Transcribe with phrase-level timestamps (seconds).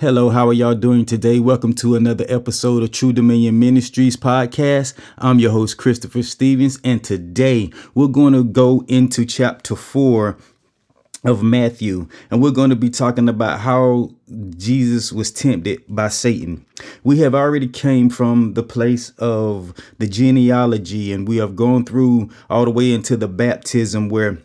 [0.00, 1.40] Hello, how are y'all doing today?
[1.40, 4.94] Welcome to another episode of True Dominion Ministries podcast.
[5.18, 10.38] I'm your host, Christopher Stevens, and today we're going to go into chapter four
[11.22, 14.08] of Matthew, and we're going to be talking about how
[14.56, 16.64] Jesus was tempted by Satan.
[17.04, 22.30] We have already came from the place of the genealogy, and we have gone through
[22.48, 24.38] all the way into the baptism where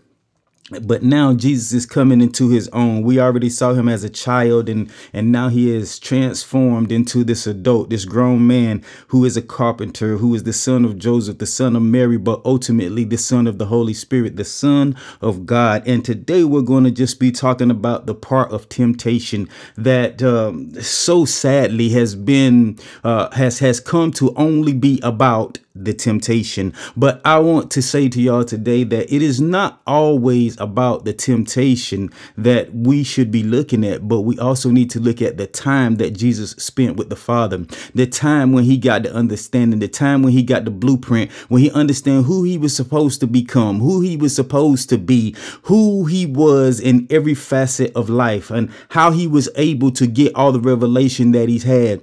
[0.82, 3.04] but now Jesus is coming into his own.
[3.04, 7.46] We already saw him as a child and and now he is transformed into this
[7.46, 11.46] adult, this grown man who is a carpenter, who is the son of Joseph, the
[11.46, 15.88] son of Mary, but ultimately the son of the Holy Spirit, the son of God.
[15.88, 19.48] And today we're going to just be talking about the part of temptation
[19.78, 25.94] that um, so sadly has been uh, has has come to only be about the
[25.94, 26.74] temptation.
[26.96, 31.14] But I want to say to y'all today that it is not always about the
[31.14, 35.48] temptation that we should be looking at, but we also need to look at the
[35.48, 39.88] time that Jesus spent with the Father, the time when he got the understanding, the
[39.88, 43.80] time when he got the blueprint, when he understand who he was supposed to become,
[43.80, 48.72] who he was supposed to be, who he was in every facet of life, and
[48.90, 52.02] how he was able to get all the revelation that he's had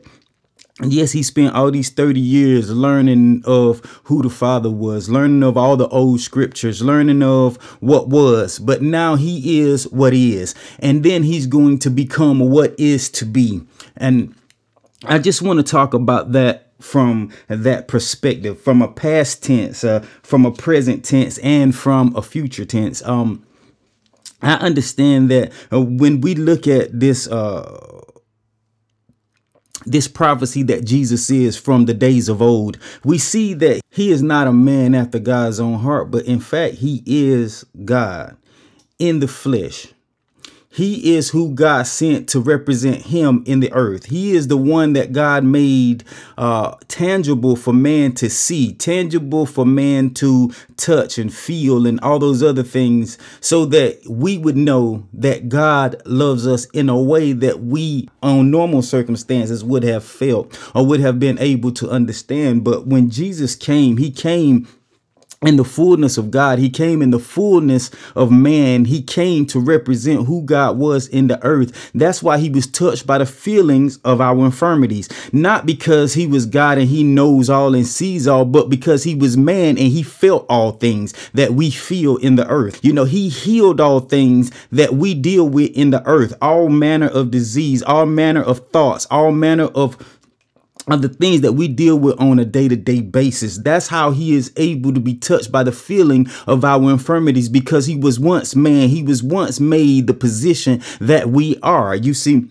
[0.91, 5.57] yes, he spent all these 30 years learning of who the Father was, learning of
[5.57, 10.55] all the old scriptures, learning of what was, but now he is what is.
[10.79, 13.63] And then he's going to become what is to be.
[13.97, 14.35] And
[15.05, 20.01] I just want to talk about that from that perspective, from a past tense, uh,
[20.23, 23.03] from a present tense, and from a future tense.
[23.05, 23.47] Um,
[24.43, 28.03] I understand that uh, when we look at this uh,
[29.87, 34.23] this prophecy that Jesus is from the days of old, we see that he is
[34.23, 38.37] not a man after God's own heart, but in fact, he is God
[38.99, 39.89] in the flesh.
[40.73, 44.07] He is who God sent to represent him in the earth.
[44.07, 46.03] He is the one that God made
[46.39, 52.19] uh, tangible for man to see, tangible for man to touch and feel, and all
[52.19, 57.35] those other things, so that we would know that God loves us in a way
[57.35, 62.65] that we, on normal circumstances, would have felt or would have been able to understand.
[62.65, 64.67] But when Jesus came, he came
[65.43, 66.59] in the fullness of God.
[66.59, 68.85] He came in the fullness of man.
[68.87, 71.91] He came to represent who God was in the earth.
[71.95, 76.47] That's why he was touched by the feelings of our infirmities, not because he was
[76.47, 80.03] God and he knows all and sees all, but because he was man and he
[80.03, 82.85] felt all things that we feel in the earth.
[82.85, 87.09] You know, he healed all things that we deal with in the earth, all manner
[87.09, 89.97] of disease, all manner of thoughts, all manner of
[90.89, 93.59] of the things that we deal with on a day-to-day basis.
[93.59, 97.87] That's how he is able to be touched by the feeling of our infirmities because
[97.87, 98.89] he was once man.
[98.89, 101.95] He was once made the position that we are.
[101.95, 102.51] You see,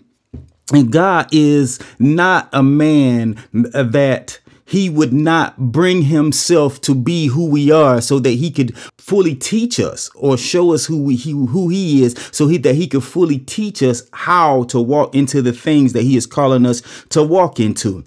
[0.72, 3.36] and God is not a man
[3.74, 8.50] uh, that he would not bring himself to be who we are so that he
[8.50, 12.56] could fully teach us or show us who we he, who he is so he
[12.56, 16.26] that he could fully teach us how to walk into the things that he is
[16.26, 18.02] calling us to walk into.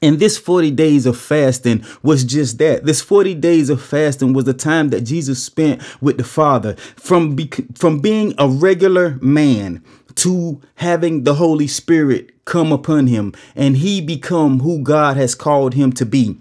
[0.00, 2.84] And this 40 days of fasting was just that.
[2.84, 7.36] This 40 days of fasting was the time that Jesus spent with the Father from,
[7.36, 9.84] be- from being a regular man
[10.16, 15.74] to having the Holy Spirit come upon him and he become who God has called
[15.74, 16.38] him to be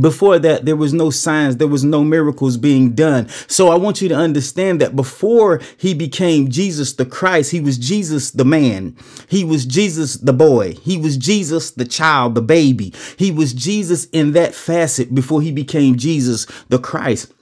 [0.00, 3.28] before that there was no signs there was no miracles being done.
[3.46, 7.78] So i want you to understand that before he became jesus the christ he was
[7.78, 8.96] jesus the man.
[9.28, 10.74] He was jesus the boy.
[10.74, 12.92] He was jesus the child the baby.
[13.16, 17.32] He was jesus in that facet before he became jesus the christ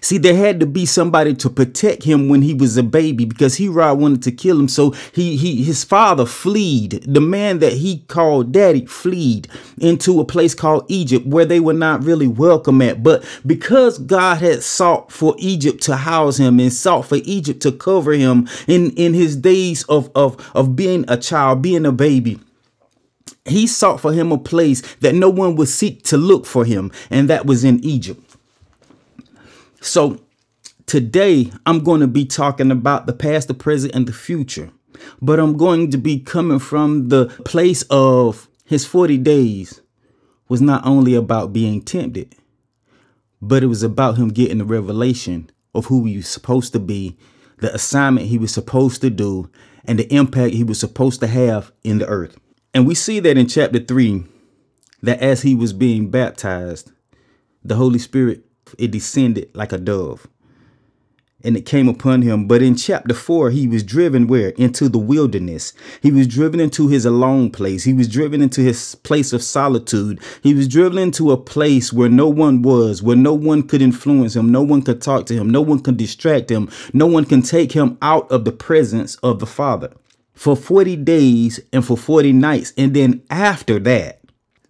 [0.00, 3.58] See, there had to be somebody to protect him when he was a baby because
[3.58, 4.68] Herod wanted to kill him.
[4.68, 7.04] So he, he his father fled.
[7.06, 9.48] The man that he called daddy fled
[9.78, 13.02] into a place called Egypt where they were not really welcome at.
[13.02, 17.72] But because God had sought for Egypt to house him and sought for Egypt to
[17.72, 22.38] cover him in, in his days of, of, of being a child, being a baby,
[23.44, 26.92] he sought for him a place that no one would seek to look for him,
[27.10, 28.29] and that was in Egypt.
[29.80, 30.20] So
[30.86, 34.70] today I'm going to be talking about the past, the present, and the future.
[35.22, 39.80] But I'm going to be coming from the place of his 40 days
[40.48, 42.34] was not only about being tempted,
[43.40, 47.16] but it was about him getting the revelation of who he was supposed to be,
[47.58, 49.48] the assignment he was supposed to do,
[49.84, 52.38] and the impact he was supposed to have in the earth.
[52.74, 54.24] And we see that in chapter 3
[55.02, 56.92] that as he was being baptized,
[57.64, 58.44] the Holy Spirit
[58.78, 60.26] it descended like a dove.
[61.42, 62.46] and it came upon him.
[62.46, 64.50] But in chapter four, he was driven where?
[64.50, 65.72] Into the wilderness.
[66.02, 67.84] He was driven into his alone place.
[67.84, 70.20] He was driven into his place of solitude.
[70.42, 74.36] He was driven into a place where no one was, where no one could influence
[74.36, 74.50] him.
[74.52, 75.48] No one could talk to him.
[75.48, 76.68] No one could distract him.
[76.92, 79.92] No one can take him out of the presence of the Father
[80.34, 82.72] for 40 days and for 40 nights.
[82.76, 84.19] And then after that,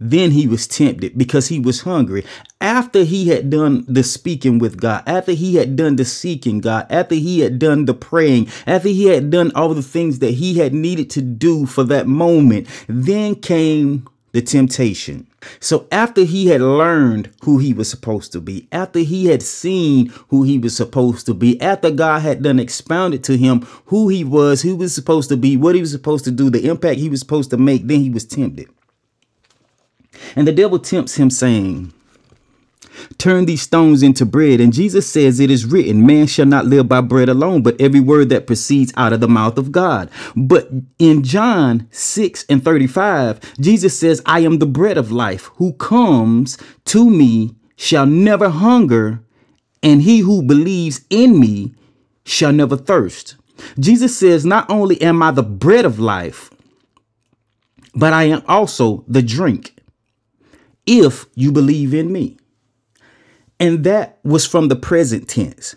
[0.00, 2.24] then he was tempted because he was hungry.
[2.60, 6.86] After he had done the speaking with God, after he had done the seeking God,
[6.90, 10.54] after he had done the praying, after he had done all the things that he
[10.54, 15.26] had needed to do for that moment, then came the temptation.
[15.58, 20.12] So after he had learned who he was supposed to be, after he had seen
[20.28, 24.22] who he was supposed to be, after God had done expounded to him who he
[24.22, 27.00] was, who he was supposed to be, what he was supposed to do, the impact
[27.00, 28.68] he was supposed to make, then he was tempted.
[30.36, 31.92] And the devil tempts him, saying,
[33.18, 34.60] Turn these stones into bread.
[34.60, 38.00] And Jesus says, It is written, Man shall not live by bread alone, but every
[38.00, 40.10] word that proceeds out of the mouth of God.
[40.36, 45.46] But in John 6 and 35, Jesus says, I am the bread of life.
[45.56, 49.22] Who comes to me shall never hunger,
[49.82, 51.74] and he who believes in me
[52.24, 53.36] shall never thirst.
[53.78, 56.50] Jesus says, Not only am I the bread of life,
[57.94, 59.74] but I am also the drink
[60.86, 62.36] if you believe in me.
[63.58, 65.76] And that was from the present tense.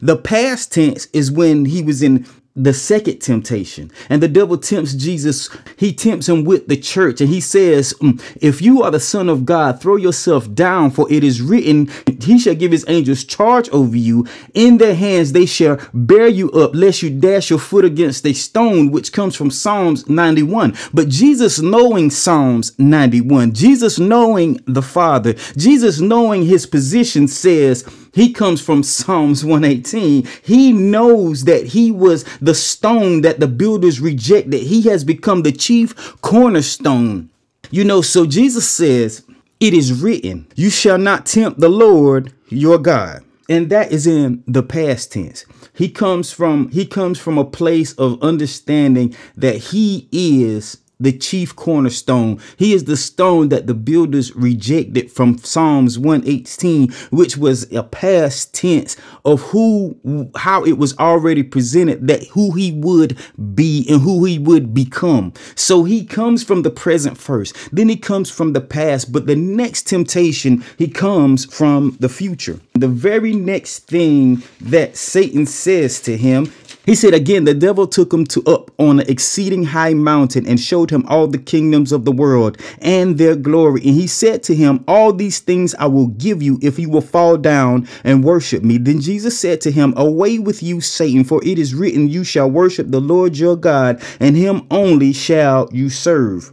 [0.00, 2.26] The past tense is when he was in
[2.58, 3.90] the second temptation.
[4.10, 5.48] And the devil tempts Jesus.
[5.76, 7.20] He tempts him with the church.
[7.20, 11.10] And he says, mm, If you are the Son of God, throw yourself down, for
[11.10, 11.90] it is written,
[12.20, 14.26] He shall give His angels charge over you.
[14.54, 18.32] In their hands they shall bear you up, lest you dash your foot against a
[18.32, 20.74] stone, which comes from Psalms 91.
[20.92, 27.84] But Jesus, knowing Psalms 91, Jesus knowing the Father, Jesus knowing his position, says,
[28.18, 30.26] he comes from Psalms 118.
[30.42, 34.60] He knows that he was the stone that the builders rejected.
[34.60, 37.30] He has become the chief cornerstone.
[37.70, 39.22] You know, so Jesus says,
[39.60, 43.22] It is written, You shall not tempt the Lord your God.
[43.48, 45.44] And that is in the past tense.
[45.72, 51.54] He comes from he comes from a place of understanding that he is the chief
[51.54, 52.40] cornerstone.
[52.56, 58.54] He is the stone that the builders rejected from Psalms 118, which was a past
[58.54, 63.18] tense of who, how it was already presented that who he would
[63.54, 65.32] be and who he would become.
[65.54, 69.36] So he comes from the present first, then he comes from the past, but the
[69.36, 72.60] next temptation, he comes from the future.
[72.74, 76.52] The very next thing that Satan says to him
[76.88, 80.58] he said again, the devil took him to up on an exceeding high mountain and
[80.58, 83.82] showed him all the kingdoms of the world and their glory.
[83.84, 87.02] And he said to him, All these things I will give you if you will
[87.02, 88.78] fall down and worship me.
[88.78, 92.50] Then Jesus said to him, Away with you, Satan, for it is written, You shall
[92.50, 96.52] worship the Lord your God, and him only shall you serve.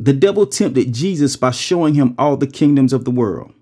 [0.00, 3.52] The devil tempted Jesus by showing him all the kingdoms of the world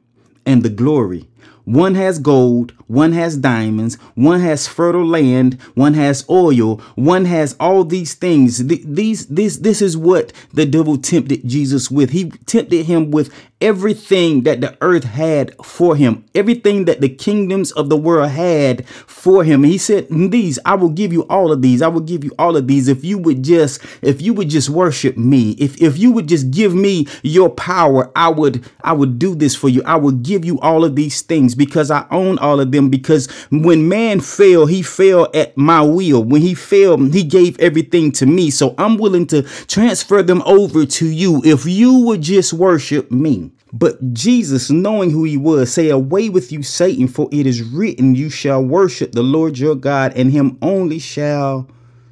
[0.47, 1.29] and the glory
[1.65, 7.55] one has gold, one has diamonds, one has fertile land, one has oil, one has
[7.61, 8.67] all these things.
[8.67, 12.11] These this this is what the devil tempted Jesus with.
[12.11, 13.33] He tempted him with
[13.63, 18.87] everything that the earth had for him, everything that the kingdoms of the world had
[18.89, 19.63] for him.
[19.63, 21.81] he said, These, I will give you all of these.
[21.81, 24.69] I will give you all of these if you would just, if you would just
[24.69, 25.53] worship me.
[25.53, 29.55] If if you would just give me your power, I would, I would do this
[29.55, 29.83] for you.
[29.85, 32.91] I will give you all of these things because I own all of them.
[32.91, 36.25] Because when man fell, he fell at my will.
[36.25, 38.51] When he fell, he gave everything to me.
[38.51, 43.52] So I'm willing to transfer them over to you if you would just worship me.
[43.73, 48.15] But Jesus, knowing who he was, say, Away with you, Satan, for it is written,
[48.15, 51.69] You shall worship the Lord your God, and him only shall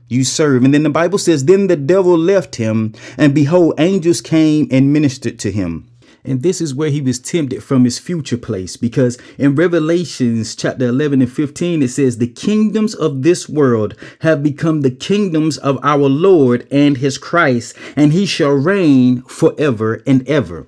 [0.08, 0.64] you serve.
[0.64, 4.92] And then the Bible says, Then the devil left him, and behold, angels came and
[4.92, 5.86] ministered to him.
[6.24, 10.86] And this is where he was tempted from his future place because in Revelations chapter
[10.86, 15.78] 11 and 15, it says, The kingdoms of this world have become the kingdoms of
[15.82, 20.66] our Lord and his Christ, and he shall reign forever and ever.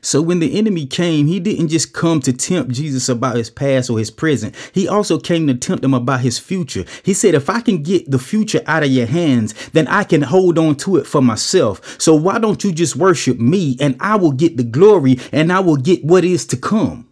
[0.00, 3.90] So when the enemy came, he didn't just come to tempt Jesus about his past
[3.90, 4.54] or his present.
[4.72, 6.84] He also came to tempt him about his future.
[7.02, 10.22] He said, if I can get the future out of your hands, then I can
[10.22, 12.00] hold on to it for myself.
[12.00, 15.60] So why don't you just worship me and I will get the glory and I
[15.60, 17.08] will get what is to come.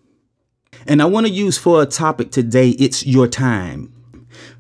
[0.87, 3.94] And I want to use for a topic today, it's your time.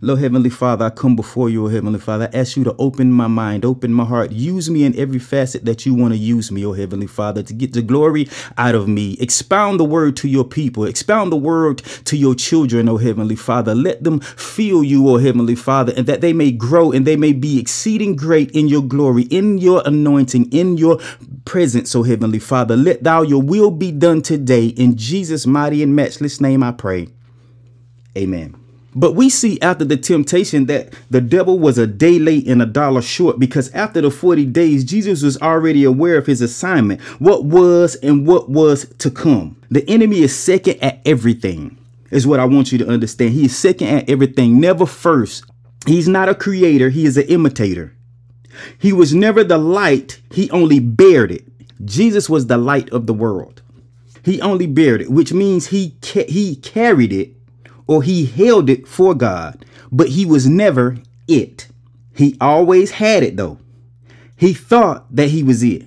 [0.00, 2.28] Lord Heavenly Father, I come before you, oh Heavenly Father.
[2.32, 4.32] I ask you to open my mind, open my heart.
[4.32, 7.54] Use me in every facet that you want to use me, oh Heavenly Father, to
[7.54, 9.16] get the glory out of me.
[9.20, 10.84] Expound the word to your people.
[10.84, 13.74] Expound the word to your children, oh Heavenly Father.
[13.74, 17.32] Let them feel you, oh Heavenly Father, and that they may grow and they may
[17.32, 20.98] be exceeding great in your glory, in your anointing, in your
[21.44, 22.76] presence, oh Heavenly Father.
[22.76, 24.66] Let thou your will be done today.
[24.66, 27.08] In Jesus' mighty and matchless name I pray.
[28.16, 28.63] Amen.
[28.94, 32.66] But we see after the temptation that the devil was a day late and a
[32.66, 37.44] dollar short because after the 40 days, Jesus was already aware of his assignment, what
[37.44, 39.56] was and what was to come.
[39.70, 41.76] The enemy is second at everything,
[42.10, 43.32] is what I want you to understand.
[43.32, 45.44] He is second at everything, never first.
[45.86, 47.92] He's not a creator, he is an imitator.
[48.78, 51.44] He was never the light, he only bared it.
[51.84, 53.60] Jesus was the light of the world.
[54.24, 57.34] He only bared it, which means he ca- he carried it
[57.86, 60.96] or he held it for God, but he was never
[61.28, 61.68] it.
[62.14, 63.58] He always had it though.
[64.36, 65.86] He thought that he was it.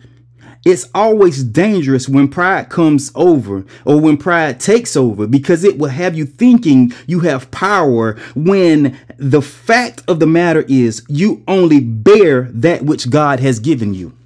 [0.65, 5.89] It's always dangerous when pride comes over or when pride takes over because it will
[5.89, 11.79] have you thinking you have power when the fact of the matter is you only
[11.79, 14.16] bear that which God has given you.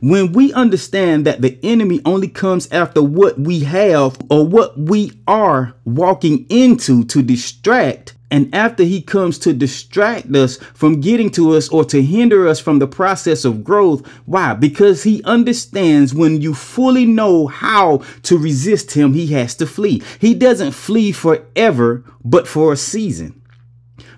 [0.00, 5.12] When we understand that the enemy only comes after what we have or what we
[5.26, 11.56] are walking into to distract, and after he comes to distract us from getting to
[11.56, 14.54] us or to hinder us from the process of growth, why?
[14.54, 20.02] Because he understands when you fully know how to resist him, he has to flee.
[20.20, 23.40] He doesn't flee forever, but for a season.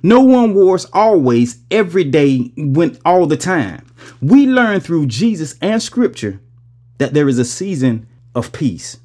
[0.03, 3.87] No one wars always, every day, when all the time.
[4.21, 6.41] We learn through Jesus and scripture
[6.99, 8.99] that there is a season of peace,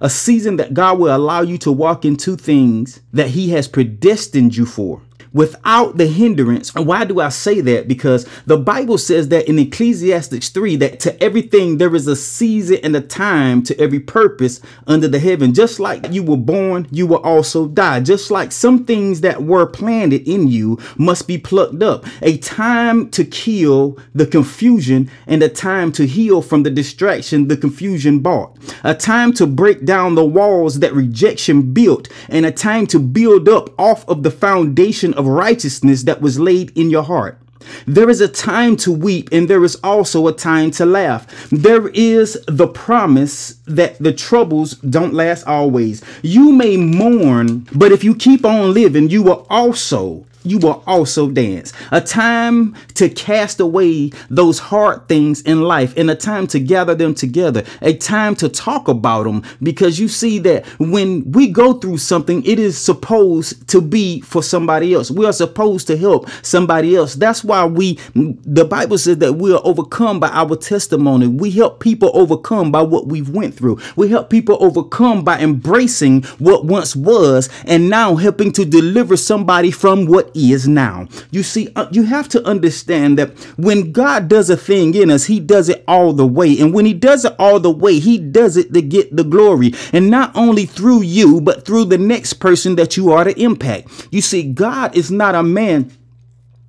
[0.00, 4.56] a season that God will allow you to walk into things that He has predestined
[4.56, 6.74] you for without the hindrance.
[6.74, 7.88] And why do I say that?
[7.88, 12.78] Because the Bible says that in Ecclesiastes 3 that to everything there is a season
[12.82, 15.54] and a time to every purpose under the heaven.
[15.54, 18.00] Just like you were born, you will also die.
[18.00, 22.04] Just like some things that were planted in you must be plucked up.
[22.22, 27.56] A time to kill the confusion and a time to heal from the distraction the
[27.56, 28.56] confusion brought.
[28.84, 33.48] A time to break down the walls that rejection built and a time to build
[33.48, 37.38] up off of the foundation of righteousness that was laid in your heart.
[37.86, 41.26] There is a time to weep and there is also a time to laugh.
[41.50, 46.02] There is the promise that the troubles don't last always.
[46.22, 51.30] You may mourn, but if you keep on living, you will also you will also
[51.30, 51.72] dance.
[51.90, 56.94] A time to cast away those hard things in life and a time to gather
[56.94, 57.64] them together.
[57.82, 62.44] A time to talk about them because you see that when we go through something,
[62.44, 65.10] it is supposed to be for somebody else.
[65.10, 67.14] We are supposed to help somebody else.
[67.14, 71.26] That's why we, the Bible says that we are overcome by our testimony.
[71.26, 73.78] We help people overcome by what we've went through.
[73.96, 79.70] We help people overcome by embracing what once was and now helping to deliver somebody
[79.70, 81.08] from what is now.
[81.30, 85.26] You see, uh, you have to understand that when God does a thing in us,
[85.26, 86.58] he does it all the way.
[86.58, 89.72] And when he does it all the way, he does it to get the glory.
[89.92, 94.08] And not only through you, but through the next person that you are to impact.
[94.10, 95.90] You see, God is not a man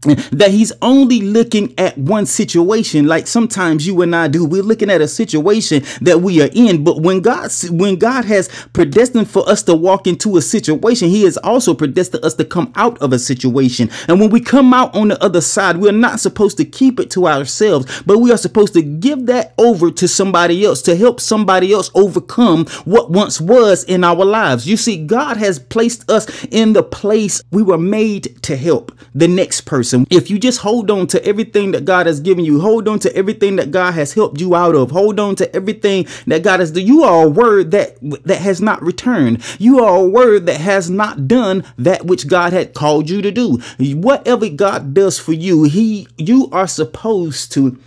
[0.01, 4.43] that he's only looking at one situation like sometimes you and I do.
[4.43, 8.49] We're looking at a situation that we are in but when God when God has
[8.73, 12.73] predestined for us to walk into a situation he has also predestined us to come
[12.75, 13.91] out of a situation.
[14.07, 17.11] And when we come out on the other side we're not supposed to keep it
[17.11, 21.19] to ourselves but we are supposed to give that over to somebody else to help
[21.19, 24.67] somebody else overcome what once was in our lives.
[24.67, 29.27] You see God has placed us in the place we were made to help the
[29.27, 30.07] next person person.
[30.09, 33.15] If you just hold on to everything that God has given you, hold on to
[33.15, 36.71] everything that God has helped you out of, hold on to everything that God has
[36.71, 36.85] done.
[36.85, 39.43] You are a word that that has not returned.
[39.59, 43.31] You are a word that has not done that which God had called you to
[43.31, 43.59] do.
[43.79, 47.79] Whatever God does for you, He you are supposed to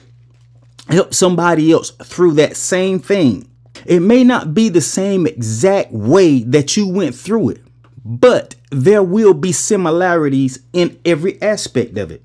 [0.88, 3.48] help somebody else through that same thing.
[3.86, 7.62] It may not be the same exact way that you went through it,
[8.04, 12.24] but there will be similarities in every aspect of it.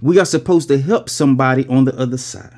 [0.00, 2.54] We are supposed to help somebody on the other side.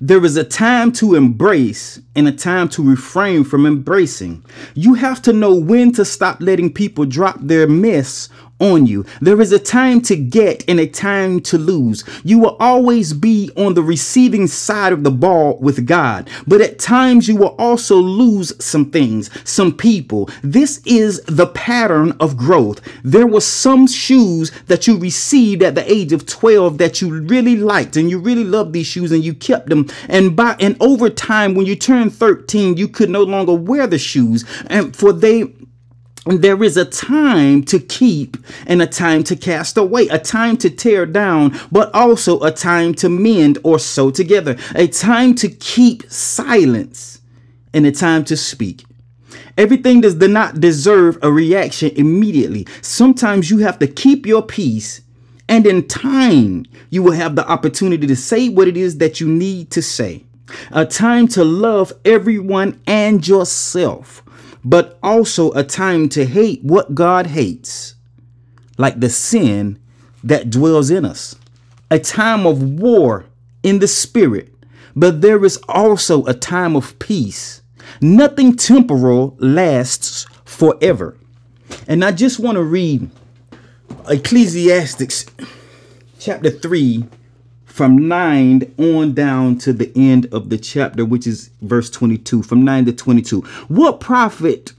[0.00, 4.44] There is a time to embrace and a time to refrain from embracing.
[4.74, 8.28] You have to know when to stop letting people drop their mess
[8.62, 9.04] on you.
[9.20, 12.04] There is a time to get and a time to lose.
[12.22, 16.78] You will always be on the receiving side of the ball with God, but at
[16.78, 20.30] times you will also lose some things, some people.
[20.42, 22.80] This is the pattern of growth.
[23.02, 27.56] There were some shoes that you received at the age of 12 that you really
[27.56, 29.88] liked and you really loved these shoes and you kept them.
[30.08, 33.98] And by and over time, when you turned 13, you could no longer wear the
[33.98, 34.44] shoes.
[34.66, 35.52] And for they
[36.26, 38.36] there is a time to keep
[38.66, 42.94] and a time to cast away, a time to tear down, but also a time
[42.94, 47.20] to mend or sew together, a time to keep silence
[47.74, 48.84] and a time to speak.
[49.58, 52.66] Everything does not deserve a reaction immediately.
[52.80, 55.02] Sometimes you have to keep your peace,
[55.48, 59.28] and in time, you will have the opportunity to say what it is that you
[59.28, 60.24] need to say.
[60.70, 64.22] A time to love everyone and yourself
[64.64, 67.94] but also a time to hate what God hates,
[68.78, 69.78] like the sin
[70.24, 71.34] that dwells in us.
[71.90, 73.26] A time of war
[73.62, 74.52] in the spirit,
[74.96, 77.62] but there is also a time of peace.
[78.00, 81.16] Nothing temporal lasts forever.
[81.86, 83.10] And I just want to read
[84.08, 85.26] Ecclesiastics
[86.18, 87.04] chapter 3
[87.72, 92.62] from 9 on down to the end of the chapter, which is verse 22, from
[92.62, 93.40] 9 to 22.
[93.68, 94.72] What profit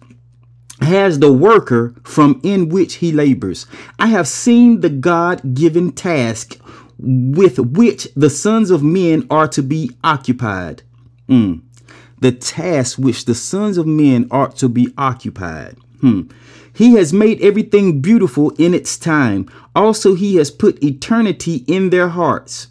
[0.80, 3.66] has the worker from in which he labors?
[3.98, 6.60] I have seen the God given task
[7.00, 10.84] with which the sons of men are to be occupied.
[11.28, 11.64] Mm.
[12.20, 15.78] The task which the sons of men are to be occupied.
[16.00, 16.24] Hmm.
[16.74, 19.50] He has made everything beautiful in its time.
[19.76, 22.68] Also, he has put eternity in their hearts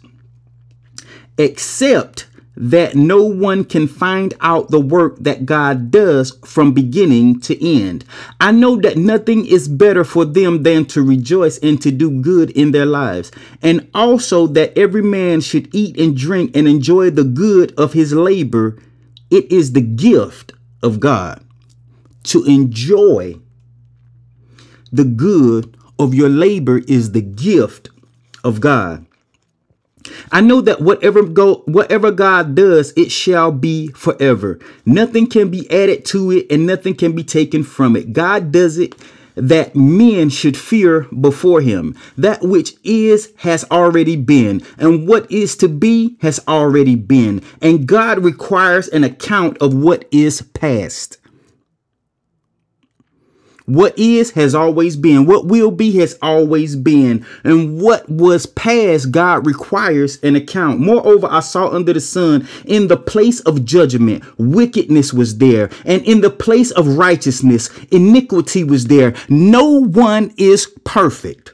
[1.37, 7.65] except that no one can find out the work that God does from beginning to
[7.65, 8.05] end.
[8.39, 12.51] I know that nothing is better for them than to rejoice and to do good
[12.51, 17.23] in their lives, and also that every man should eat and drink and enjoy the
[17.23, 18.77] good of his labor.
[19.31, 21.43] It is the gift of God
[22.23, 23.39] to enjoy
[24.91, 27.89] the good of your labor is the gift
[28.43, 29.05] of God.
[30.31, 34.59] I know that whatever go whatever God does, it shall be forever.
[34.85, 38.13] Nothing can be added to it and nothing can be taken from it.
[38.13, 38.95] God does it
[39.35, 41.95] that men should fear before him.
[42.17, 47.41] That which is has already been, and what is to be has already been.
[47.61, 51.17] And God requires an account of what is past.
[53.65, 55.25] What is has always been.
[55.25, 57.25] What will be has always been.
[57.43, 60.79] And what was past, God requires an account.
[60.79, 65.69] Moreover, I saw under the sun in the place of judgment, wickedness was there.
[65.85, 69.13] And in the place of righteousness, iniquity was there.
[69.29, 71.53] No one is perfect.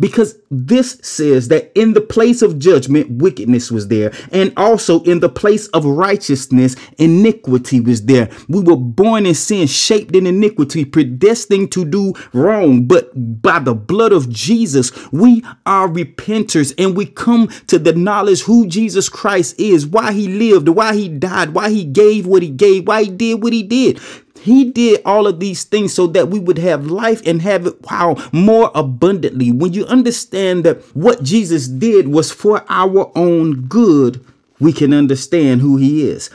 [0.00, 4.12] Because this says that in the place of judgment, wickedness was there.
[4.32, 8.30] And also in the place of righteousness, iniquity was there.
[8.48, 12.86] We were born in sin, shaped in iniquity, predestined to do wrong.
[12.86, 13.10] But
[13.42, 18.66] by the blood of Jesus, we are repenters and we come to the knowledge who
[18.66, 22.86] Jesus Christ is, why he lived, why he died, why he gave what he gave,
[22.86, 24.00] why he did what he did.
[24.40, 27.80] He did all of these things so that we would have life and have it,
[27.82, 29.52] wow, more abundantly.
[29.52, 34.24] When you understand that what Jesus did was for our own good,
[34.60, 36.30] we can understand who he is.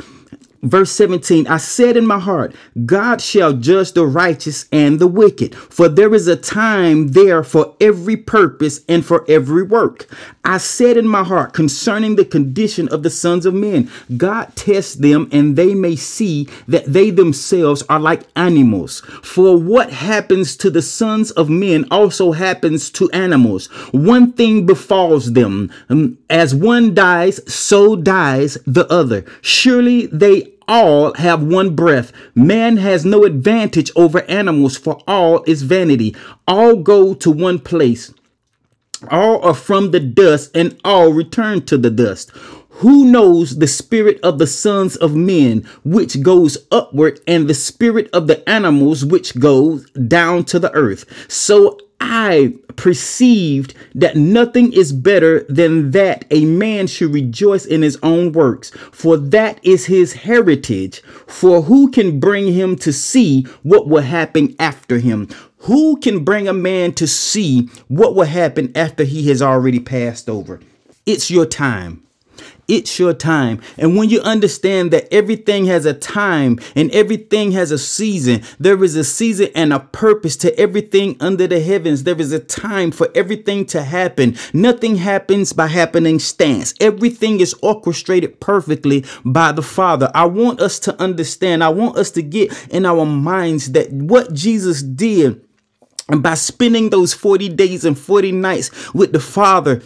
[0.63, 5.53] Verse 17, I said in my heart, God shall judge the righteous and the wicked,
[5.55, 10.07] for there is a time there for every purpose and for every work.
[10.45, 14.95] I said in my heart concerning the condition of the sons of men, God tests
[14.95, 19.01] them and they may see that they themselves are like animals.
[19.21, 23.67] For what happens to the sons of men also happens to animals.
[23.91, 25.71] One thing befalls them.
[25.89, 29.25] Um, as one dies, so dies the other.
[29.41, 32.11] Surely they all have one breath.
[32.35, 36.15] Man has no advantage over animals, for all is vanity.
[36.47, 38.13] All go to one place.
[39.09, 42.31] All are from the dust, and all return to the dust.
[42.77, 48.09] Who knows the spirit of the sons of men, which goes upward, and the spirit
[48.13, 51.05] of the animals, which goes down to the earth?
[51.31, 57.97] So I perceived that nothing is better than that a man should rejoice in his
[58.03, 61.01] own works, for that is his heritage.
[61.27, 65.29] For who can bring him to see what will happen after him?
[65.59, 70.29] Who can bring a man to see what will happen after he has already passed
[70.29, 70.59] over?
[71.05, 72.02] It's your time.
[72.67, 73.61] It's your time.
[73.77, 78.83] And when you understand that everything has a time and everything has a season, there
[78.83, 82.03] is a season and a purpose to everything under the heavens.
[82.03, 84.37] There is a time for everything to happen.
[84.53, 86.73] Nothing happens by happening stance.
[86.79, 90.09] Everything is orchestrated perfectly by the Father.
[90.13, 94.33] I want us to understand, I want us to get in our minds that what
[94.33, 95.41] Jesus did
[96.09, 99.81] and by spending those 40 days and 40 nights with the Father,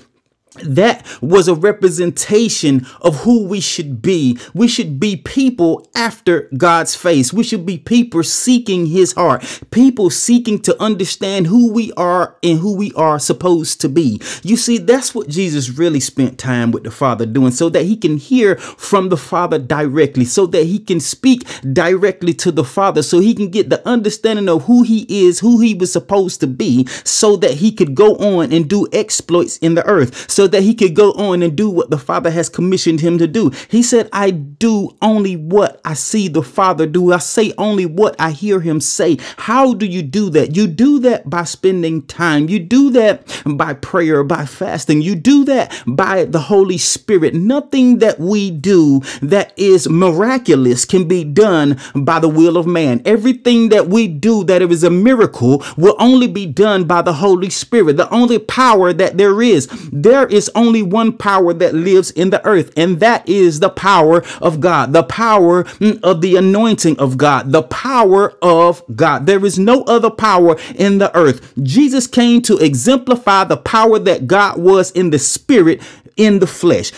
[0.63, 4.37] that was a representation of who we should be.
[4.53, 7.33] We should be people after God's face.
[7.33, 12.59] We should be people seeking his heart, people seeking to understand who we are and
[12.59, 14.21] who we are supposed to be.
[14.43, 17.95] You see, that's what Jesus really spent time with the Father doing so that he
[17.95, 21.43] can hear from the Father directly, so that he can speak
[21.73, 25.59] directly to the Father, so he can get the understanding of who he is, who
[25.59, 29.75] he was supposed to be, so that he could go on and do exploits in
[29.75, 30.29] the earth.
[30.29, 33.27] So that he could go on and do what the Father has commissioned him to
[33.27, 33.51] do.
[33.69, 37.13] He said, I do only what I see the Father do.
[37.13, 39.17] I say only what I hear him say.
[39.37, 40.55] How do you do that?
[40.55, 42.49] You do that by spending time.
[42.49, 45.01] You do that by prayer, by fasting.
[45.01, 47.33] You do that by the Holy Spirit.
[47.33, 53.01] Nothing that we do that is miraculous can be done by the will of man.
[53.05, 57.49] Everything that we do that is a miracle will only be done by the Holy
[57.49, 57.97] Spirit.
[57.97, 59.67] The only power that there is.
[59.91, 63.69] There is is only one power that lives in the earth, and that is the
[63.69, 69.25] power of God, the power mm, of the anointing of God, the power of God.
[69.25, 71.53] There is no other power in the earth.
[71.63, 75.81] Jesus came to exemplify the power that God was in the spirit,
[76.15, 76.91] in the flesh.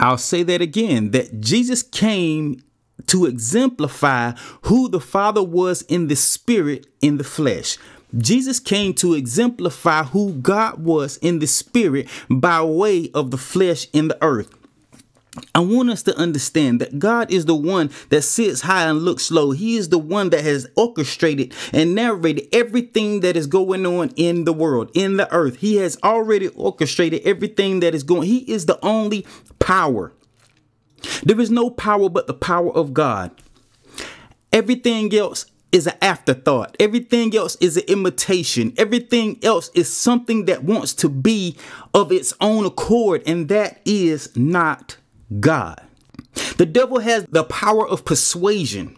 [0.00, 2.62] I'll say that again that Jesus came
[3.06, 7.76] to exemplify who the Father was in the spirit, in the flesh.
[8.18, 13.86] Jesus came to exemplify who God was in the spirit by way of the flesh
[13.92, 14.54] in the earth.
[15.52, 19.32] I want us to understand that God is the one that sits high and looks
[19.32, 19.50] low.
[19.50, 24.44] He is the one that has orchestrated and narrated everything that is going on in
[24.44, 25.56] the world, in the earth.
[25.56, 28.28] He has already orchestrated everything that is going.
[28.28, 29.26] He is the only
[29.58, 30.12] power.
[31.24, 33.32] There is no power but the power of God.
[34.52, 36.76] Everything else is an afterthought.
[36.78, 38.72] Everything else is an imitation.
[38.78, 41.56] Everything else is something that wants to be
[41.92, 44.96] of its own accord, and that is not
[45.40, 45.82] God.
[46.58, 48.96] The devil has the power of persuasion.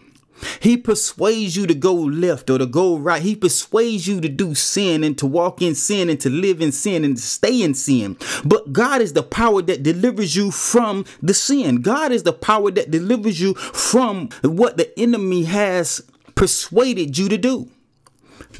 [0.59, 3.23] He persuades you to go left or to go right.
[3.23, 6.71] He persuades you to do sin and to walk in sin and to live in
[6.71, 8.17] sin and to stay in sin.
[8.45, 11.77] But God is the power that delivers you from the sin.
[11.77, 16.03] God is the power that delivers you from what the enemy has
[16.37, 17.69] persuaded you to do.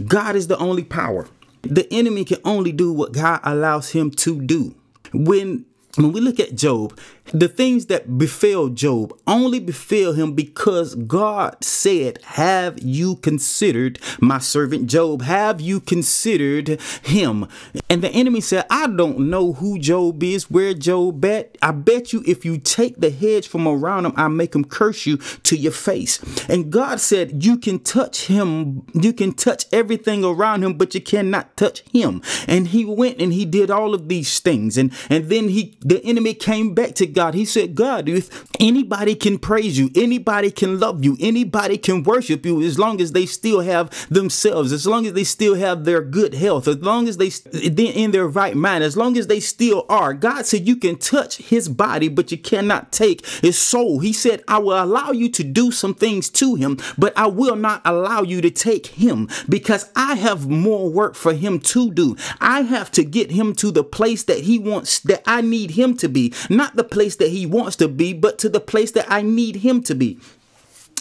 [0.06, 1.28] God is the only power.
[1.62, 4.76] The enemy can only do what God allows him to do.
[5.13, 6.98] When when we look at Job,
[7.34, 14.40] the things that befell Job only befell him because God said, Have you considered my
[14.40, 15.22] servant Job?
[15.22, 17.48] Have you considered him?
[17.90, 21.58] And the enemy said, I don't know who Job is, where Job at.
[21.62, 25.06] I bet you if you take the hedge from around him, I make him curse
[25.06, 26.20] you to your face.
[26.50, 31.02] And God said, You can touch him, you can touch everything around him, but you
[31.02, 32.22] cannot touch him.
[32.48, 34.78] And he went and he did all of these things.
[34.78, 37.34] And, and then he the enemy came back to God.
[37.34, 42.45] He said, God, if anybody can praise you, anybody can love you, anybody can worship
[42.45, 46.03] you as long as they still have themselves, as long as they still have their
[46.03, 49.88] good health, as long as they in their right mind, as long as they still
[49.89, 50.13] are.
[50.13, 53.97] God said you can touch his body, but you cannot take his soul.
[53.97, 57.56] He said, I will allow you to do some things to him, but I will
[57.56, 62.15] not allow you to take him because I have more work for him to do.
[62.39, 65.97] I have to get him to the place that he wants, that I need him
[65.97, 69.10] to be, not the place that he wants to be, but to the place that
[69.10, 70.20] I need him to be.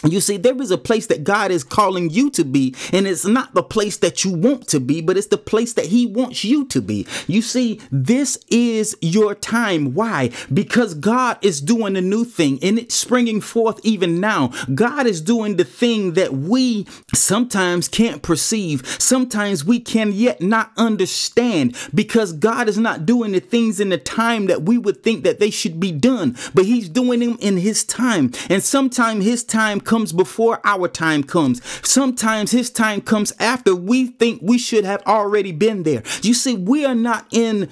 [0.03, 3.25] You see, there is a place that God is calling you to be, and it's
[3.25, 6.43] not the place that you want to be, but it's the place that He wants
[6.43, 7.07] you to be.
[7.25, 9.95] You see, this is your time.
[9.95, 10.29] Why?
[10.53, 14.51] Because God is doing a new thing, and it's springing forth even now.
[14.75, 20.71] God is doing the thing that we sometimes can't perceive, sometimes we can yet not
[20.77, 25.23] understand, because God is not doing the things in the time that we would think
[25.23, 29.43] that they should be done, but He's doing them in His time, and sometimes His
[29.43, 31.63] time comes before our time comes.
[31.87, 36.03] Sometimes his time comes after we think we should have already been there.
[36.21, 37.71] You see, we are not in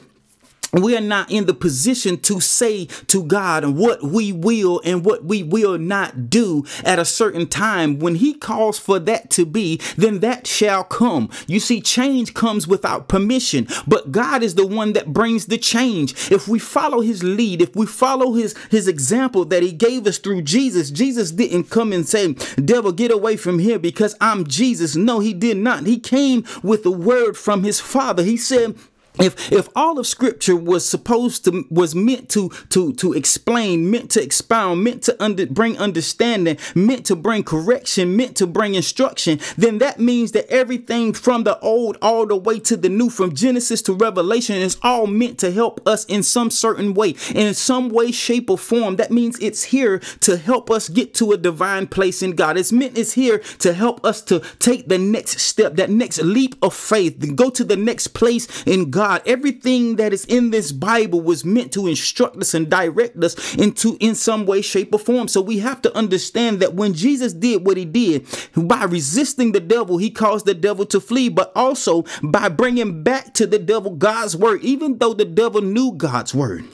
[0.84, 5.24] we are not in the position to say to God what we will and what
[5.24, 8.00] we will not do at a certain time.
[8.00, 11.30] When He calls for that to be, then that shall come.
[11.48, 16.32] You see, change comes without permission, but God is the one that brings the change.
[16.32, 20.18] If we follow His lead, if we follow His His example that He gave us
[20.18, 24.96] through Jesus, Jesus didn't come and say, "Devil, get away from here because I'm Jesus."
[24.96, 25.86] No, He did not.
[25.86, 28.24] He came with the word from His Father.
[28.24, 28.76] He said
[29.19, 34.12] if if all of scripture was supposed to was meant to to to explain meant
[34.12, 39.39] to expound meant to under, bring understanding meant to bring correction meant to bring instruction
[39.58, 43.34] then that means that everything from the old all the way to the new from
[43.34, 47.89] genesis to revelation is all meant to help us in some certain way in some
[47.89, 48.95] way shape or form.
[48.97, 52.58] That means it's here to help us get to a divine place in god.
[52.58, 56.56] It's meant it's here to help us to take the next step that next leap
[56.62, 59.22] of faith go to the next place in god God.
[59.28, 63.98] Everything that is in this Bible was meant to instruct us and direct us into
[64.00, 65.28] in some way, shape, or form.
[65.28, 69.60] So we have to understand that when Jesus did what he did, by resisting the
[69.60, 73.91] devil, he caused the devil to flee, but also by bringing back to the devil
[73.91, 76.65] God's word, even though the devil knew God's word.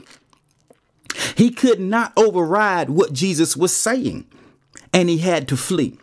[1.36, 4.24] He could not override what Jesus was saying,
[4.94, 5.98] and he had to flee.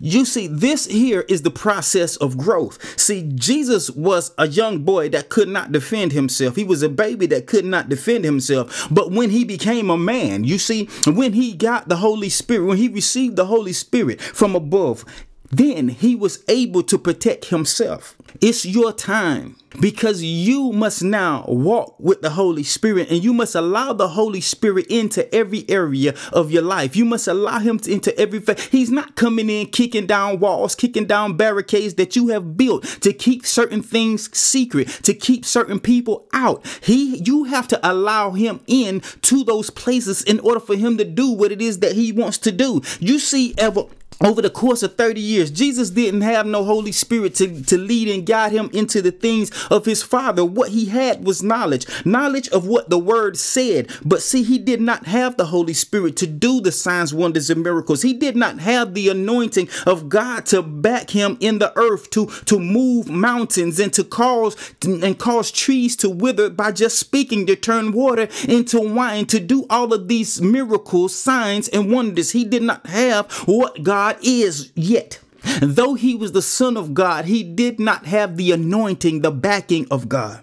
[0.00, 2.98] You see, this here is the process of growth.
[2.98, 6.56] See, Jesus was a young boy that could not defend himself.
[6.56, 8.88] He was a baby that could not defend himself.
[8.90, 12.78] But when he became a man, you see, when he got the Holy Spirit, when
[12.78, 15.04] he received the Holy Spirit from above,
[15.50, 18.16] then he was able to protect himself.
[18.40, 23.54] It's your time because you must now walk with the Holy Spirit and you must
[23.54, 26.96] allow the Holy Spirit into every area of your life.
[26.96, 30.74] You must allow him to, into every fa- He's not coming in kicking down walls,
[30.74, 35.78] kicking down barricades that you have built to keep certain things secret, to keep certain
[35.78, 36.66] people out.
[36.82, 41.04] He you have to allow him in to those places in order for him to
[41.04, 42.82] do what it is that he wants to do.
[42.98, 43.84] You see ever
[44.22, 48.08] over the course of 30 years, Jesus didn't have no Holy Spirit to, to lead
[48.08, 50.44] and guide him into the things of his Father.
[50.44, 53.90] What he had was knowledge, knowledge of what the Word said.
[54.04, 57.62] But see, he did not have the Holy Spirit to do the signs, wonders, and
[57.62, 58.02] miracles.
[58.02, 62.26] He did not have the anointing of God to back him in the earth, to,
[62.26, 67.56] to move mountains and to cause and cause trees to wither by just speaking, to
[67.56, 72.32] turn water into wine, to do all of these miracles, signs, and wonders.
[72.32, 75.20] He did not have what God God is yet.
[75.62, 79.86] Though he was the Son of God, he did not have the anointing, the backing
[79.90, 80.42] of God.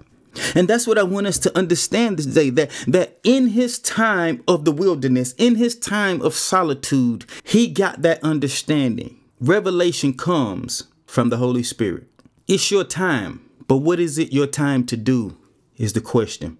[0.56, 4.64] And that's what I want us to understand today that, that in his time of
[4.64, 9.20] the wilderness, in his time of solitude, he got that understanding.
[9.42, 12.08] Revelation comes from the Holy Spirit.
[12.48, 15.36] It's your time, but what is it your time to do
[15.76, 16.58] is the question.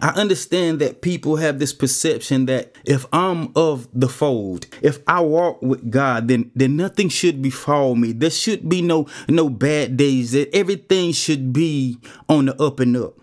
[0.00, 5.20] I understand that people have this perception that if I'm of the fold, if I
[5.20, 8.12] walk with God, then then nothing should befall me.
[8.12, 10.32] There should be no no bad days.
[10.32, 13.14] That everything should be on the up and up.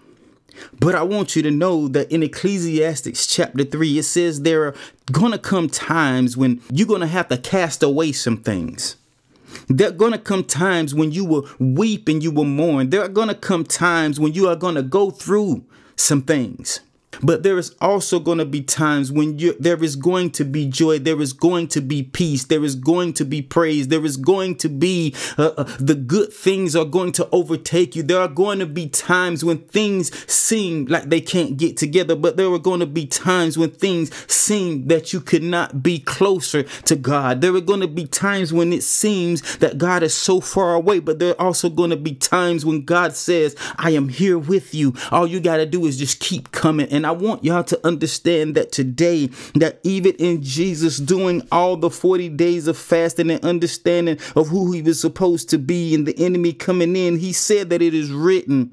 [0.80, 4.76] But I want you to know that in Ecclesiastes chapter 3, it says there are
[5.12, 8.96] going to come times when you're going to have to cast away some things.
[9.68, 12.90] There are going to come times when you will weep and you will mourn.
[12.90, 15.66] There are going to come times when you are going to go through
[16.02, 16.80] some things.
[17.22, 20.68] But there is also going to be times when you there is going to be
[20.68, 24.18] joy, there is going to be peace, there is going to be praise, there is
[24.18, 28.04] going to be uh, uh, the good things are going to overtake you.
[28.04, 32.38] There are going to be times when things seem like they can't get together, but
[32.38, 36.64] there are going to be times when things seem that you could not be closer
[36.64, 37.42] to God.
[37.42, 41.00] There are going to be times when it seems that God is so far away,
[41.00, 44.74] but there are also going to be times when God says, "I am here with
[44.74, 47.66] you." All you got to do is just keep coming and I I want y'all
[47.66, 53.30] to understand that today, that even in Jesus doing all the 40 days of fasting
[53.30, 57.34] and understanding of who he was supposed to be and the enemy coming in, he
[57.34, 58.72] said that it is written.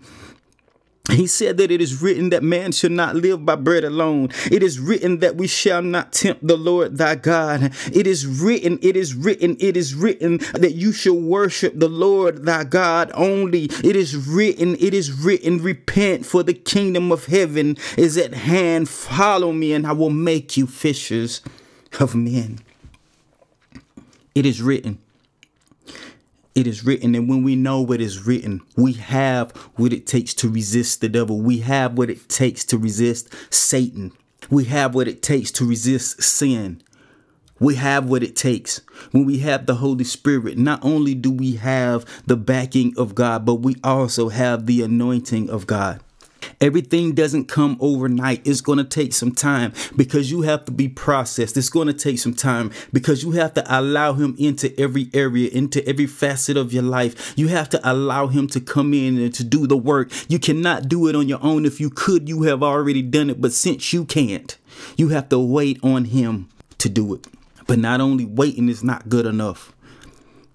[1.11, 4.29] He said that it is written that man should not live by bread alone.
[4.51, 7.73] It is written that we shall not tempt the Lord thy God.
[7.93, 12.45] It is written, it is written, it is written that you shall worship the Lord
[12.45, 13.65] thy God only.
[13.65, 18.89] It is written, it is written, repent for the kingdom of heaven is at hand.
[18.89, 21.41] Follow me and I will make you fishers
[21.99, 22.59] of men.
[24.35, 24.99] It is written.
[26.59, 30.35] It is written, and when we know what is written, we have what it takes
[30.35, 31.41] to resist the devil.
[31.41, 34.11] We have what it takes to resist Satan.
[34.51, 36.83] We have what it takes to resist sin.
[37.61, 38.81] We have what it takes.
[39.13, 43.45] When we have the Holy Spirit, not only do we have the backing of God,
[43.45, 46.01] but we also have the anointing of God.
[46.61, 48.45] Everything doesn't come overnight.
[48.47, 51.57] It's going to take some time because you have to be processed.
[51.57, 55.51] It's going to take some time because you have to allow him into every area,
[55.51, 57.35] into every facet of your life.
[57.37, 60.11] You have to allow him to come in and to do the work.
[60.29, 61.65] You cannot do it on your own.
[61.65, 63.41] If you could, you have already done it.
[63.41, 64.57] But since you can't,
[64.97, 67.27] you have to wait on him to do it.
[67.69, 69.73] But not only waiting is not good enough.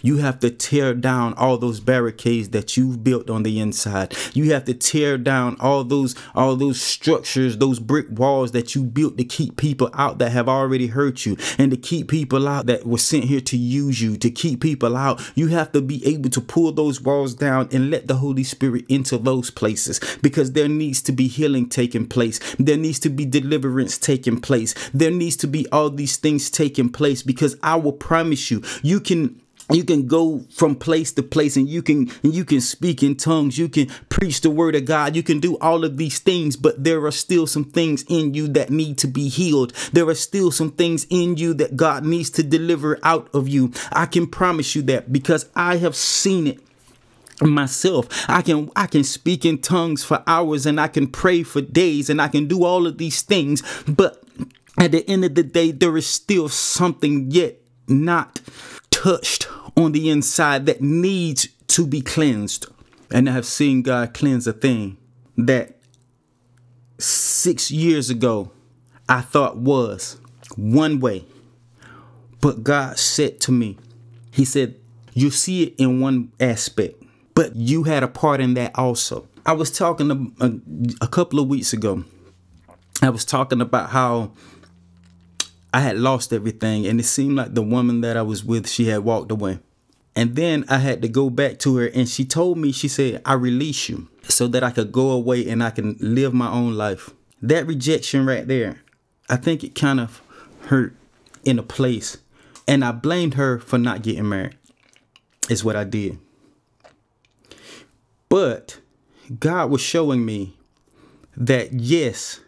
[0.04, 4.14] You have to tear down all those barricades that you've built on the inside.
[4.34, 8.84] You have to tear down all those all those structures, those brick walls that you
[8.84, 12.66] built to keep people out that have already hurt you and to keep people out
[12.66, 15.22] that were sent here to use you, to keep people out.
[15.36, 18.84] You have to be able to pull those walls down and let the Holy Spirit
[18.90, 22.42] into those places because there needs to be healing taking place.
[22.60, 24.76] There needs to be deliverance taking place.
[24.94, 29.00] There needs to be all these things taking place because I will promise you, you
[29.00, 29.40] can
[29.76, 33.16] you can go from place to place and you can and you can speak in
[33.16, 33.58] tongues.
[33.58, 35.16] You can preach the word of god.
[35.16, 38.48] You can do all of these things but there are still some things in you
[38.50, 39.74] that need to be healed.
[39.92, 43.72] There are still some things in you that god needs to deliver out of you.
[43.92, 46.60] I can promise you that because i have seen it
[47.42, 48.08] myself.
[48.30, 52.10] I can i can speak in tongues for hours and i can pray for days
[52.10, 54.24] and i can do all of these things but
[54.80, 57.58] at the end of the day there is still something yet
[57.88, 58.40] not
[58.92, 62.68] touched on the inside that needs to be cleansed.
[63.12, 64.98] And I have seen God cleanse a thing
[65.38, 65.78] that
[66.98, 68.52] six years ago
[69.10, 70.20] I thought was
[70.56, 71.26] one way.
[72.42, 73.78] But God said to me,
[74.32, 74.76] He said,
[75.14, 77.02] You see it in one aspect,
[77.36, 79.28] but you had a part in that also.
[79.46, 80.52] I was talking a, a, uh,
[81.02, 82.04] a couple of weeks ago.
[83.02, 84.32] I was talking about how
[85.74, 88.86] I had lost everything and it seemed like the woman that I was with, she
[88.86, 89.60] had walked away.
[90.16, 93.24] And then I had to go back to her and she told me, she said,
[93.26, 96.76] I release you so that I could go away and I can live my own
[96.76, 97.10] life.
[97.42, 98.84] That rejection right there,
[99.28, 100.22] I think it kind of
[100.68, 100.96] hurt
[101.44, 102.20] in a place.
[102.68, 104.56] And I blamed her for not getting married,
[105.50, 106.20] is what I did.
[108.30, 108.80] But
[109.40, 110.56] God was showing me
[111.36, 112.42] that yes,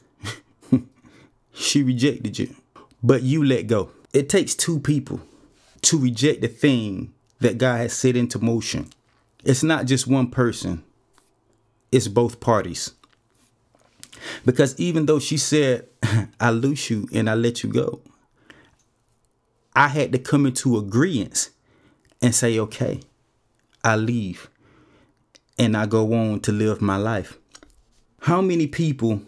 [1.54, 2.56] she rejected you
[3.06, 3.92] but you let go.
[4.14, 5.22] It takes two people
[5.84, 8.90] to reject the thing that God has set into motion.
[9.44, 10.84] It's not just one person,
[11.92, 12.94] it's both parties.
[14.44, 15.88] Because even though she said,
[16.40, 18.02] I loose you and I let you go,
[19.76, 21.52] I had to come into agreement
[22.24, 23.02] and say, okay,
[23.84, 24.50] I leave
[25.60, 27.38] and I go on to live my life.
[28.22, 29.22] How many people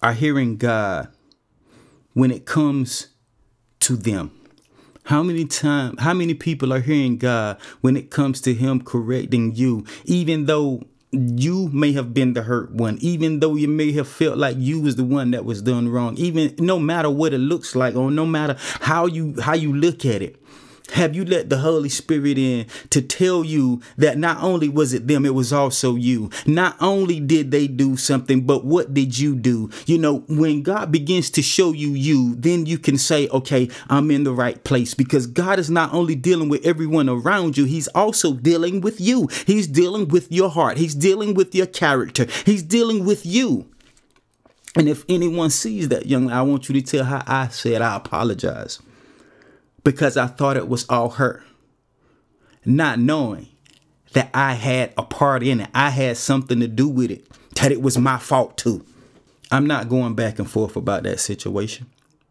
[0.00, 1.08] are hearing God
[2.14, 3.08] when it comes
[3.80, 4.30] to them.
[5.04, 9.54] How many times, how many people are hearing God when it comes to Him correcting
[9.54, 14.08] you, even though you may have been the hurt one, even though you may have
[14.08, 17.38] felt like you was the one that was done wrong, even no matter what it
[17.38, 20.42] looks like, or no matter how you how you look at it.
[20.92, 25.08] Have you let the Holy Spirit in to tell you that not only was it
[25.08, 26.30] them, it was also you?
[26.46, 29.70] Not only did they do something, but what did you do?
[29.86, 34.10] You know, when God begins to show you you, then you can say, okay, I'm
[34.10, 37.88] in the right place because God is not only dealing with everyone around you, He's
[37.88, 39.28] also dealing with you.
[39.46, 43.66] He's dealing with your heart, He's dealing with your character, He's dealing with you.
[44.76, 47.96] And if anyone sees that, young, I want you to tell how I said I
[47.96, 48.80] apologize
[49.84, 51.44] because I thought it was all her,
[52.64, 53.48] not knowing
[54.14, 55.70] that I had a part in it.
[55.74, 58.84] I had something to do with it, that it was my fault too.
[59.50, 61.86] I'm not going back and forth about that situation.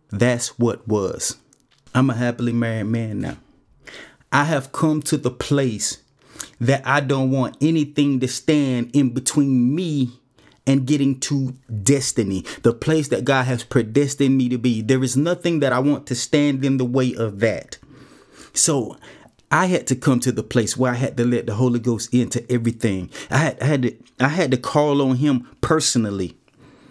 [0.10, 1.38] That's what was.
[1.96, 3.38] I'm a happily married man now.
[4.32, 6.02] I have come to the place
[6.60, 10.20] that I don't want anything to stand in between me
[10.66, 14.82] and getting to destiny, the place that God has predestined me to be.
[14.82, 17.78] There is nothing that I want to stand in the way of that.
[18.54, 18.98] So
[19.52, 22.14] I had to come to the place where I had to let the Holy Ghost
[22.14, 23.10] into everything.
[23.30, 26.38] I had, I had to I had to call on him personally.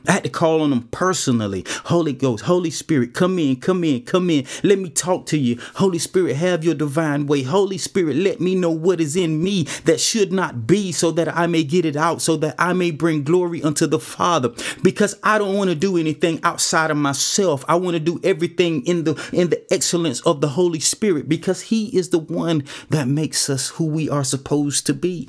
[0.07, 1.65] I had to call on them personally.
[1.85, 4.47] Holy Ghost, Holy Spirit, come in, come in, come in.
[4.63, 5.61] Let me talk to you.
[5.77, 7.43] Holy Spirit, have your divine way.
[7.43, 11.35] Holy Spirit, let me know what is in me that should not be so that
[11.37, 14.51] I may get it out, so that I may bring glory unto the Father.
[14.83, 17.65] Because I don't want to do anything outside of myself.
[17.69, 21.63] I want to do everything in the in the excellence of the Holy Spirit because
[21.63, 25.29] He is the one that makes us who we are supposed to be.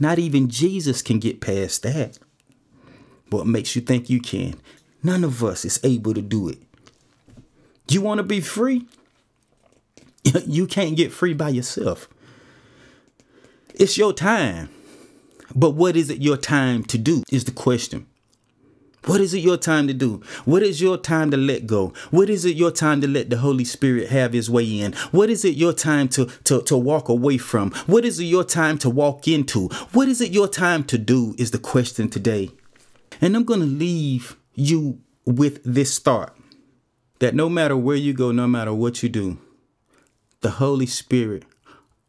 [0.00, 2.18] Not even Jesus can get past that.
[3.30, 4.54] What makes you think you can?
[5.02, 6.58] None of us is able to do it.
[7.88, 8.86] You want to be free?
[10.46, 12.08] You can't get free by yourself.
[13.74, 14.70] It's your time.
[15.54, 18.06] But what is it your time to do is the question.
[19.06, 20.22] What is it your time to do?
[20.46, 21.92] What is your time to let go?
[22.10, 24.94] What is it your time to let the Holy Spirit have his way in?
[25.10, 27.70] What is it your time to, to, to walk away from?
[27.86, 29.68] What is it your time to walk into?
[29.92, 32.50] What is it your time to do is the question today.
[33.20, 36.36] And I'm going to leave you with this thought
[37.18, 39.38] that no matter where you go, no matter what you do,
[40.40, 41.44] the Holy Spirit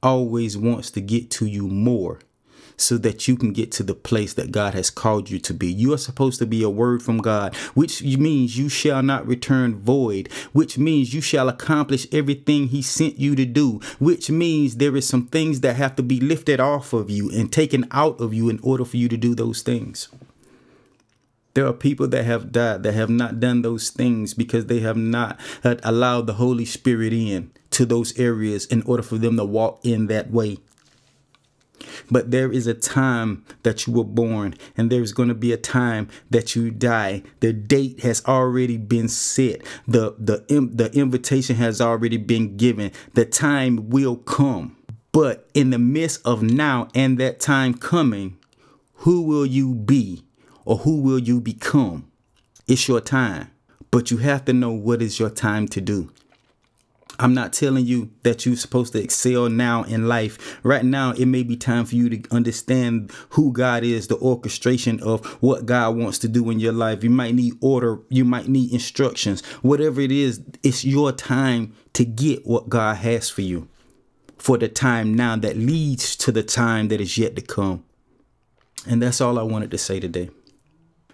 [0.03, 2.19] always wants to get to you more
[2.77, 5.71] so that you can get to the place that God has called you to be.
[5.71, 9.79] You are supposed to be a word from God, which means you shall not return
[9.79, 14.95] void, which means you shall accomplish everything He sent you to do, which means there
[14.95, 18.33] is some things that have to be lifted off of you and taken out of
[18.33, 20.09] you in order for you to do those things.
[21.55, 24.97] There are people that have died that have not done those things because they have
[24.97, 29.79] not allowed the Holy Spirit in to those areas in order for them to walk
[29.83, 30.57] in that way.
[32.11, 35.57] But there is a time that you were born, and there's going to be a
[35.57, 37.23] time that you die.
[37.39, 39.61] The date has already been set.
[39.87, 42.91] The the the invitation has already been given.
[43.13, 44.75] The time will come.
[45.13, 48.37] But in the midst of now and that time coming,
[48.95, 50.24] who will you be
[50.65, 52.11] or who will you become?
[52.67, 53.51] It's your time.
[53.91, 56.11] But you have to know what is your time to do.
[57.17, 60.59] I'm not telling you that you're supposed to excel now in life.
[60.63, 65.01] Right now, it may be time for you to understand who God is, the orchestration
[65.01, 67.05] of what God wants to do in your life.
[67.05, 69.45] You might need order, you might need instructions.
[69.61, 73.69] Whatever it is, it's your time to get what God has for you
[74.37, 77.83] for the time now that leads to the time that is yet to come.
[78.87, 80.29] And that's all I wanted to say today.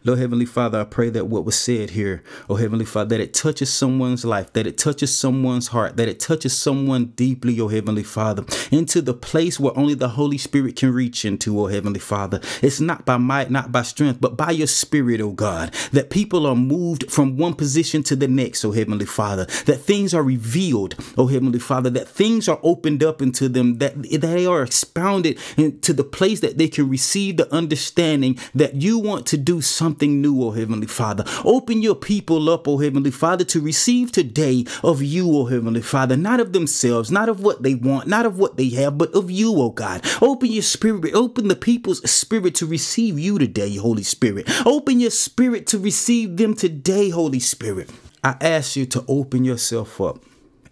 [0.03, 3.35] Lord Heavenly Father, I pray that what was said here, oh Heavenly Father, that it
[3.35, 8.01] touches someone's life, that it touches someone's heart, that it touches someone deeply, oh Heavenly
[8.01, 12.41] Father, into the place where only the Holy Spirit can reach into, oh Heavenly Father.
[12.63, 16.47] It's not by might, not by strength, but by your Spirit, oh God, that people
[16.47, 20.95] are moved from one position to the next, oh Heavenly Father, that things are revealed,
[21.15, 25.93] oh Heavenly Father, that things are opened up into them, that they are expounded into
[25.93, 30.21] the place that they can receive the understanding that you want to do something something
[30.21, 31.25] new, O Heavenly Father.
[31.43, 36.15] Open your people up, O Heavenly Father, to receive today of you, O Heavenly Father,
[36.15, 39.29] not of themselves, not of what they want, not of what they have, but of
[39.29, 40.01] you, O God.
[40.21, 44.49] Open your spirit, open the people's spirit to receive you today, Holy Spirit.
[44.65, 47.89] Open your spirit to receive them today, Holy Spirit.
[48.23, 50.23] I ask you to open yourself up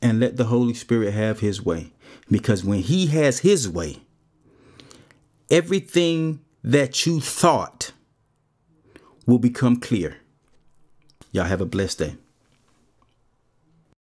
[0.01, 1.91] and let the Holy Spirit have his way.
[2.31, 3.97] Because when he has his way,
[5.51, 7.91] everything that you thought
[9.29, 10.17] will become clear.
[11.31, 12.15] Y'all have a blessed day.